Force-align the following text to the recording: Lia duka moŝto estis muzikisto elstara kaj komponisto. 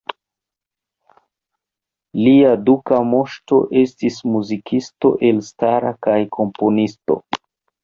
Lia 2.21 2.53
duka 2.71 3.03
moŝto 3.11 3.61
estis 3.83 4.19
muzikisto 4.33 5.15
elstara 5.31 5.95
kaj 6.09 6.19
komponisto. 6.41 7.23